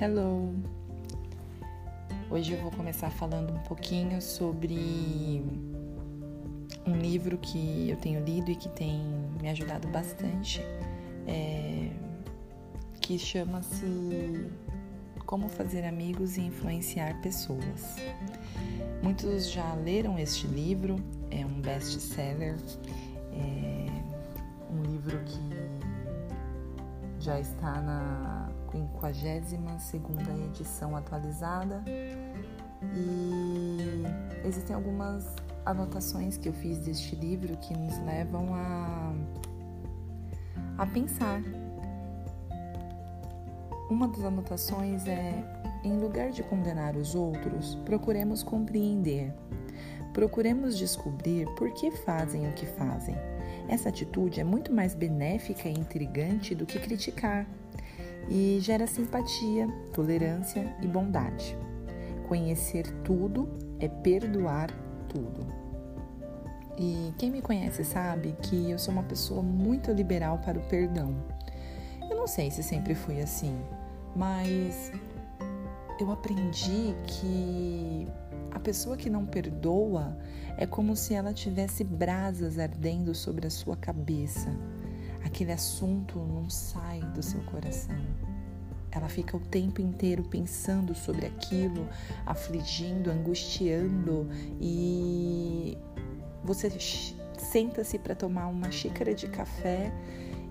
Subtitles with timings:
[0.00, 0.54] Hello!
[2.30, 5.42] Hoje eu vou começar falando um pouquinho sobre
[6.86, 9.02] um livro que eu tenho lido e que tem
[9.42, 10.60] me ajudado bastante,
[11.26, 11.90] é,
[13.00, 14.48] que chama-se
[15.26, 17.96] Como Fazer Amigos e Influenciar Pessoas.
[19.02, 20.94] Muitos já leram este livro,
[21.28, 22.54] é um best-seller,
[23.32, 23.86] é
[24.70, 25.40] um livro que
[27.18, 28.47] já está na
[29.78, 31.82] 52 edição atualizada
[32.94, 34.04] e
[34.46, 35.24] existem algumas
[35.64, 39.14] anotações que eu fiz deste livro que nos levam a,
[40.78, 41.42] a pensar.
[43.90, 45.42] Uma das anotações é:
[45.82, 49.34] em lugar de condenar os outros, procuremos compreender.
[50.12, 53.14] Procuremos descobrir por que fazem o que fazem.
[53.68, 57.46] Essa atitude é muito mais benéfica e intrigante do que criticar
[58.30, 61.56] e gera simpatia, tolerância e bondade.
[62.28, 63.48] Conhecer tudo
[63.80, 64.70] é perdoar
[65.08, 65.46] tudo.
[66.78, 71.14] E quem me conhece sabe que eu sou uma pessoa muito liberal para o perdão.
[72.08, 73.58] Eu não sei se sempre fui assim,
[74.14, 74.92] mas
[75.98, 78.06] eu aprendi que
[78.50, 80.16] a pessoa que não perdoa
[80.56, 84.54] é como se ela tivesse brasas ardendo sobre a sua cabeça
[85.28, 87.96] aquele assunto não sai do seu coração.
[88.90, 91.86] Ela fica o tempo inteiro pensando sobre aquilo,
[92.26, 94.26] afligindo, angustiando
[94.60, 95.76] e
[96.42, 96.70] você
[97.38, 99.92] senta-se para tomar uma xícara de café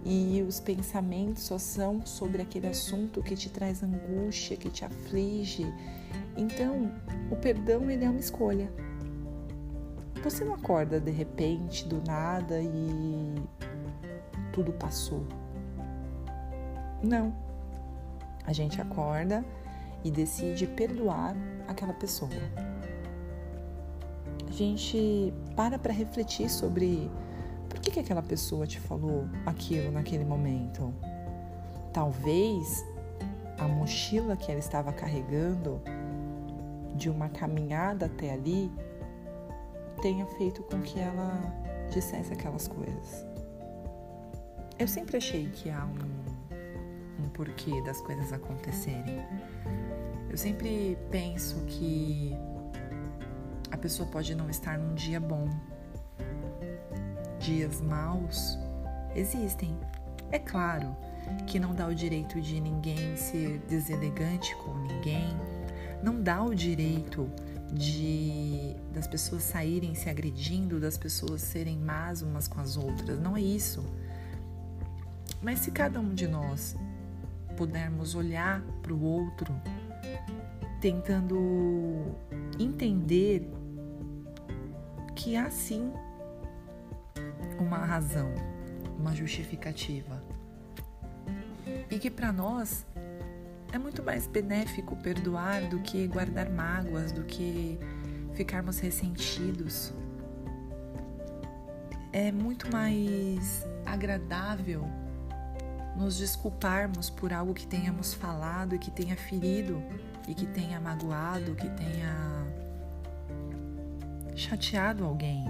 [0.06, 5.66] e os pensamentos só são sobre aquele assunto que te traz angústia, que te aflige.
[6.38, 6.92] Então,
[7.32, 8.72] o perdão ele é uma escolha.
[10.24, 13.36] Você não acorda de repente, do nada e
[14.58, 15.24] tudo passou.
[17.04, 17.32] Não.
[18.44, 19.46] A gente acorda
[20.04, 21.36] e decide perdoar
[21.68, 22.32] aquela pessoa.
[24.48, 27.08] A gente para para refletir sobre
[27.70, 30.92] por que, que aquela pessoa te falou aquilo naquele momento.
[31.94, 32.84] Talvez
[33.60, 35.80] a mochila que ela estava carregando
[36.96, 38.72] de uma caminhada até ali
[40.02, 41.32] tenha feito com que ela
[41.92, 43.27] dissesse aquelas coisas.
[44.80, 49.26] Eu sempre achei que há um, um porquê das coisas acontecerem.
[50.30, 52.32] Eu sempre penso que
[53.72, 55.50] a pessoa pode não estar num dia bom.
[57.40, 58.58] Dias maus
[59.16, 59.76] existem.
[60.32, 60.96] É claro
[61.48, 65.36] que não dá o direito de ninguém ser deselegante com ninguém,
[66.04, 67.30] não dá o direito
[67.74, 73.20] de das pessoas saírem se agredindo, das pessoas serem más umas com as outras.
[73.20, 73.84] Não é isso.
[75.42, 76.76] Mas se cada um de nós
[77.56, 79.54] pudermos olhar para o outro,
[80.80, 82.16] tentando
[82.60, 83.50] entender
[85.16, 85.92] que há sim
[87.60, 88.34] uma razão,
[89.00, 90.24] uma justificativa,
[91.90, 92.86] e que para nós
[93.72, 97.80] é muito mais benéfico perdoar do que guardar mágoas, do que
[98.34, 99.94] ficarmos ressentidos.
[102.14, 104.88] É muito mais agradável
[105.98, 109.82] nos desculparmos por algo que tenhamos falado e que tenha ferido
[110.28, 112.48] e que tenha magoado, que tenha
[114.36, 115.46] chateado alguém.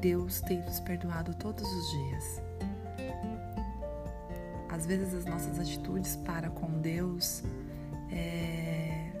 [0.00, 2.42] Deus tem nos perdoado todos os dias.
[4.68, 7.44] Às vezes as nossas atitudes para com Deus
[8.10, 9.12] é,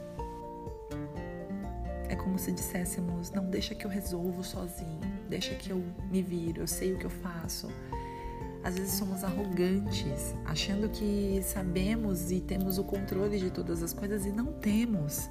[2.08, 6.60] é como se disséssemos: não deixa que eu resolvo sozinho deixa que eu me viro,
[6.60, 7.68] eu sei o que eu faço.
[8.62, 14.24] Às vezes somos arrogantes, achando que sabemos e temos o controle de todas as coisas
[14.24, 15.28] e não temos.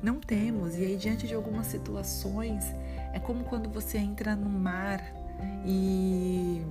[0.00, 0.76] Não temos.
[0.76, 2.64] E aí, diante de algumas situações,
[3.12, 5.02] é como quando você entra no mar
[5.66, 6.62] e,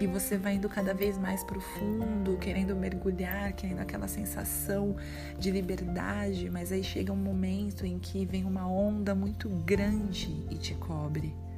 [0.00, 4.96] e você vai indo cada vez mais profundo, querendo mergulhar, querendo aquela sensação
[5.38, 10.56] de liberdade, mas aí chega um momento em que vem uma onda muito grande e
[10.56, 11.49] te cobre.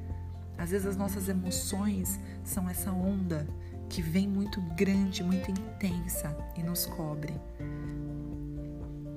[0.56, 3.46] Às vezes as nossas emoções são essa onda
[3.88, 7.34] que vem muito grande, muito intensa e nos cobre.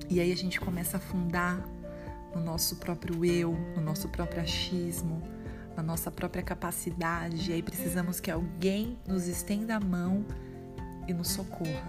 [0.08, 1.66] E aí a gente começa a afundar
[2.34, 5.22] no nosso próprio eu, no nosso próprio achismo,
[5.76, 7.50] na nossa própria capacidade.
[7.50, 10.24] E aí precisamos que alguém nos estenda a mão
[11.08, 11.88] e nos socorra,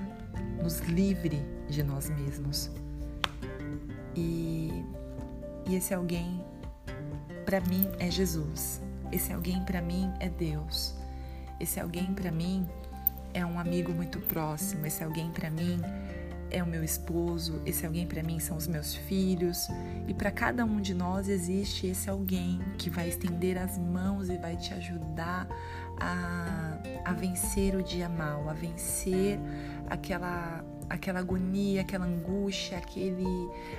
[0.61, 2.71] nos livre de nós mesmos.
[4.15, 4.83] E,
[5.67, 6.43] e esse alguém,
[7.45, 8.81] para mim, é Jesus.
[9.11, 10.95] Esse alguém para mim é Deus.
[11.59, 12.67] Esse alguém para mim
[13.33, 15.79] é um amigo muito próximo, esse alguém para mim
[16.49, 19.67] é o meu esposo, esse alguém para mim são os meus filhos,
[20.07, 24.37] e para cada um de nós existe esse alguém que vai estender as mãos e
[24.37, 25.47] vai te ajudar
[25.99, 29.39] a, a vencer o dia mal, a vencer
[29.89, 33.25] aquela aquela agonia, aquela angústia, aquele,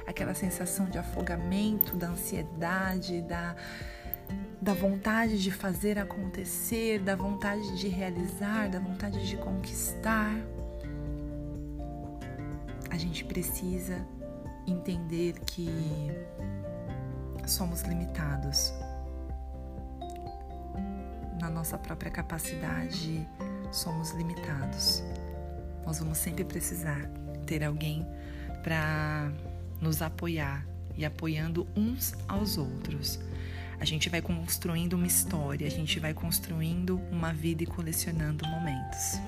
[0.06, 3.56] aquela sensação de afogamento, da ansiedade, da,
[4.60, 10.34] da vontade de fazer acontecer, da vontade de realizar, da vontade de conquistar.
[12.90, 14.06] A gente precisa
[14.66, 15.68] entender que
[17.46, 18.72] somos limitados
[21.40, 23.26] na nossa própria capacidade,
[23.70, 25.02] somos limitados
[25.88, 27.10] nós vamos sempre precisar
[27.46, 28.06] ter alguém
[28.62, 29.32] para
[29.80, 33.18] nos apoiar e apoiando uns aos outros.
[33.80, 39.20] A gente vai construindo uma história, a gente vai construindo uma vida e colecionando momentos.